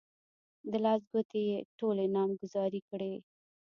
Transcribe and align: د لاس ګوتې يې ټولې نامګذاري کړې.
د 0.71 0.73
لاس 0.85 1.01
ګوتې 1.11 1.41
يې 1.49 1.57
ټولې 1.77 2.05
نامګذاري 2.15 2.81
کړې. 2.89 3.13